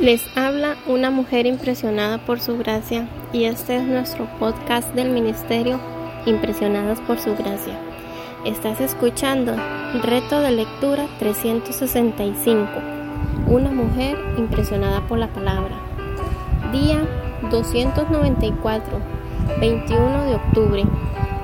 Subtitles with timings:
[0.00, 5.80] Les habla una mujer impresionada por su gracia y este es nuestro podcast del ministerio
[6.26, 7.78] Impresionadas por su gracia.
[8.44, 9.54] Estás escuchando
[10.02, 12.68] Reto de Lectura 365.
[13.46, 15.76] Una mujer impresionada por la palabra.
[16.72, 17.06] Día
[17.48, 18.98] 294,
[19.60, 20.84] 21 de octubre.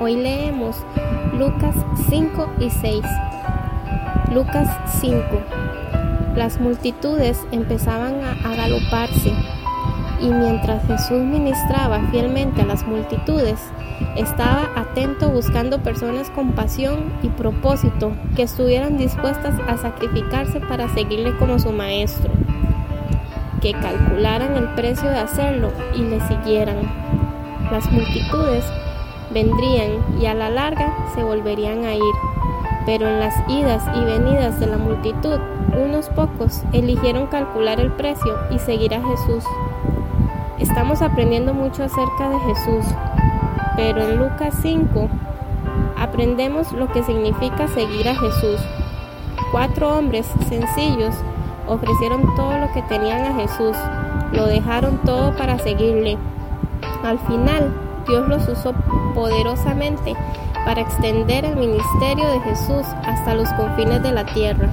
[0.01, 0.75] Hoy leemos
[1.39, 1.75] Lucas
[2.09, 3.05] 5 y 6.
[4.33, 4.67] Lucas
[4.99, 5.82] 5
[6.35, 9.31] las multitudes empezaban a agaloparse
[10.19, 13.59] y mientras Jesús ministraba fielmente a las multitudes,
[14.15, 21.35] estaba atento buscando personas con pasión y propósito que estuvieran dispuestas a sacrificarse para seguirle
[21.37, 22.31] como su maestro,
[23.61, 26.77] que calcularan el precio de hacerlo y le siguieran.
[27.69, 28.63] Las multitudes
[29.33, 32.32] vendrían y a la larga se volverían a ir,
[32.85, 35.39] pero en las idas y venidas de la multitud
[35.77, 39.43] unos pocos eligieron calcular el precio y seguir a Jesús.
[40.59, 42.85] Estamos aprendiendo mucho acerca de Jesús,
[43.75, 45.09] pero en Lucas 5
[45.97, 48.59] aprendemos lo que significa seguir a Jesús.
[49.51, 51.15] Cuatro hombres sencillos
[51.67, 53.75] ofrecieron todo lo que tenían a Jesús,
[54.31, 56.17] lo dejaron todo para seguirle.
[57.03, 57.73] Al final,
[58.07, 58.73] Dios los usó
[59.13, 60.15] poderosamente
[60.65, 64.69] para extender el ministerio de Jesús hasta los confines de la tierra.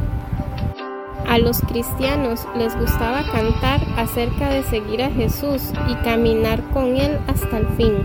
[1.29, 7.19] A los cristianos les gustaba cantar acerca de seguir a Jesús y caminar con Él
[7.29, 8.05] hasta el fin,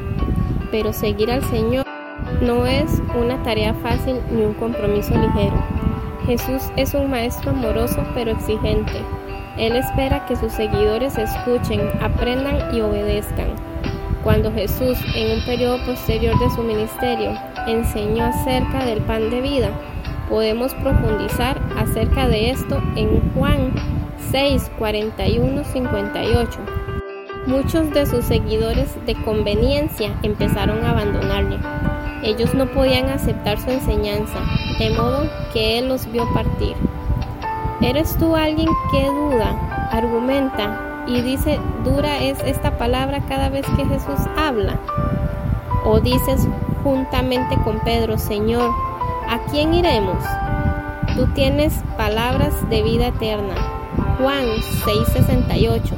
[0.70, 1.86] pero seguir al Señor
[2.42, 5.56] no es una tarea fácil ni un compromiso ligero.
[6.26, 9.02] Jesús es un maestro amoroso pero exigente.
[9.58, 13.56] Él espera que sus seguidores escuchen, aprendan y obedezcan.
[14.26, 17.38] Cuando Jesús, en un periodo posterior de su ministerio,
[17.68, 19.70] enseñó acerca del pan de vida,
[20.28, 23.72] podemos profundizar acerca de esto en Juan
[24.32, 26.60] 6, 41, 58.
[27.46, 31.60] Muchos de sus seguidores de conveniencia empezaron a abandonarle.
[32.24, 34.40] Ellos no podían aceptar su enseñanza,
[34.80, 36.74] de modo que él los vio partir.
[37.80, 43.86] ¿Eres tú alguien que duda, argumenta y dice dura es esta palabra cada vez que
[43.86, 44.80] Jesús habla?
[45.86, 46.48] ¿O dices
[46.84, 48.72] juntamente con Pedro, Señor,
[49.28, 50.24] ¿A quién iremos?
[51.16, 53.56] Tú tienes palabras de vida eterna.
[54.20, 54.46] Juan
[54.86, 55.96] 6:68.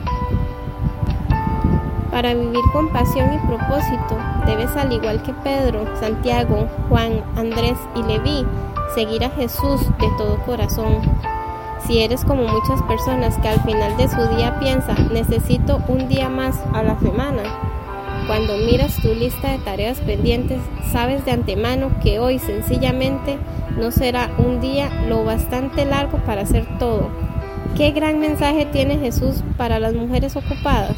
[2.10, 8.04] Para vivir con pasión y propósito, debes al igual que Pedro, Santiago, Juan, Andrés y
[8.04, 8.46] Leví,
[8.96, 11.02] seguir a Jesús de todo corazón.
[11.86, 16.28] Si eres como muchas personas que al final de su día piensa, necesito un día
[16.28, 17.44] más a la semana,
[18.28, 20.60] cuando miras tu lista de tareas pendientes,
[20.92, 23.38] sabes de antemano que hoy sencillamente
[23.78, 27.10] no será un día lo bastante largo para hacer todo.
[27.78, 30.98] ¿Qué gran mensaje tiene Jesús para las mujeres ocupadas?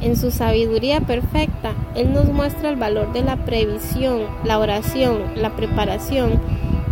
[0.00, 5.50] En su sabiduría perfecta, Él nos muestra el valor de la previsión, la oración, la
[5.50, 6.40] preparación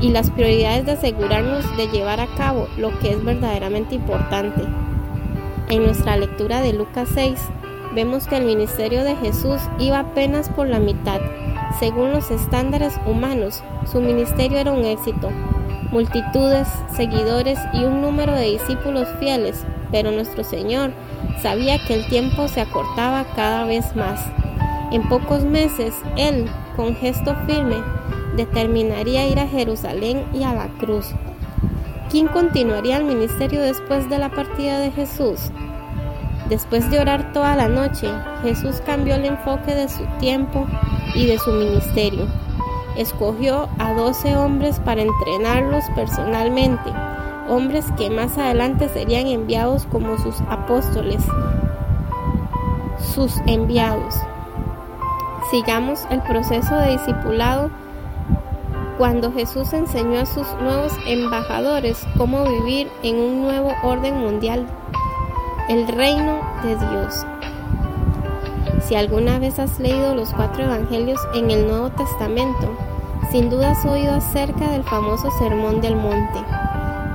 [0.00, 4.62] y las prioridades de asegurarnos de llevar a cabo lo que es verdaderamente importante.
[5.69, 7.38] En nuestra lectura de Lucas 6,
[7.94, 11.21] vemos que el ministerio de Jesús iba apenas por la mitad.
[11.78, 15.31] Según los estándares humanos, su ministerio era un éxito.
[15.93, 20.93] Multitudes, seguidores y un número de discípulos fieles, pero nuestro Señor
[21.43, 24.25] sabía que el tiempo se acortaba cada vez más.
[24.93, 26.47] En pocos meses, Él,
[26.77, 27.77] con gesto firme,
[28.36, 31.06] determinaría ir a Jerusalén y a la cruz.
[32.10, 35.50] ¿Quién continuaría el ministerio después de la partida de Jesús?
[36.48, 38.08] Después de orar toda la noche,
[38.42, 40.66] Jesús cambió el enfoque de su tiempo
[41.14, 42.26] y de su ministerio.
[42.96, 46.90] Escogió a doce hombres para entrenarlos personalmente,
[47.48, 51.22] hombres que más adelante serían enviados como sus apóstoles,
[53.14, 54.16] sus enviados.
[55.52, 57.70] Sigamos el proceso de discipulado
[59.00, 64.66] cuando Jesús enseñó a sus nuevos embajadores cómo vivir en un nuevo orden mundial
[65.71, 67.25] el reino de Dios.
[68.87, 72.76] Si alguna vez has leído los cuatro evangelios en el Nuevo Testamento,
[73.32, 76.41] sin duda has oído acerca del famoso Sermón del Monte.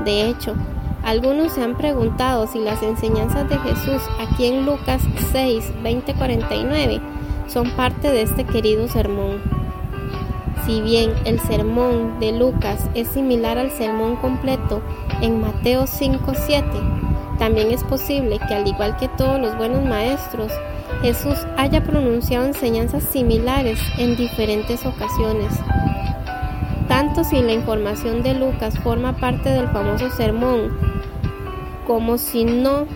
[0.06, 0.56] De hecho,
[1.04, 7.00] algunos se han preguntado si las enseñanzas de Jesús aquí en Lucas 6, 20, 49
[7.48, 9.65] son parte de este querido sermón.
[10.66, 14.82] Si bien el sermón de Lucas es similar al sermón completo
[15.22, 16.66] en Mateo 5, 7,
[17.38, 20.52] también es posible que al igual que todos los buenos maestros,
[21.04, 25.54] Jesús haya pronunciado enseñanzas similares en diferentes ocasiones.
[26.88, 30.76] Tanto si la información de Lucas forma parte del famoso sermón,
[31.86, 32.88] como si no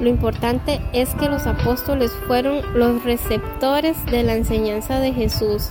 [0.00, 5.70] Lo importante es que los apóstoles fueron los receptores de la enseñanza de Jesús.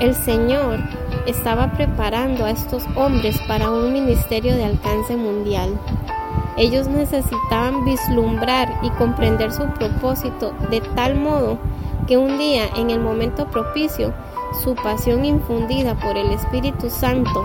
[0.00, 0.78] El Señor
[1.26, 5.78] estaba preparando a estos hombres para un ministerio de alcance mundial.
[6.56, 11.58] Ellos necesitaban vislumbrar y comprender su propósito de tal modo
[12.06, 14.14] que un día, en el momento propicio,
[14.64, 17.44] su pasión infundida por el Espíritu Santo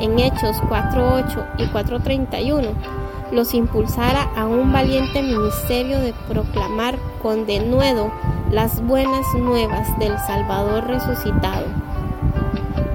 [0.00, 2.74] en Hechos 4.8 y 4.31
[3.32, 8.10] los impulsara a un valiente ministerio de proclamar con denuedo
[8.50, 11.66] las buenas nuevas del Salvador resucitado.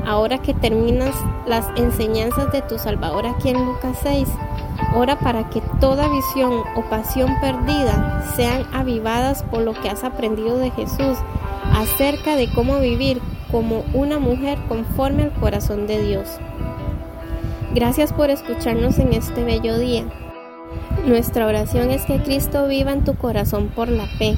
[0.05, 1.13] Ahora que terminas
[1.45, 4.27] las enseñanzas de tu Salvador aquí en Lucas 6,
[4.95, 10.57] ora para que toda visión o pasión perdida sean avivadas por lo que has aprendido
[10.57, 11.17] de Jesús
[11.75, 13.21] acerca de cómo vivir
[13.51, 16.29] como una mujer conforme al corazón de Dios.
[17.75, 20.05] Gracias por escucharnos en este bello día.
[21.05, 24.37] Nuestra oración es que Cristo viva en tu corazón por la fe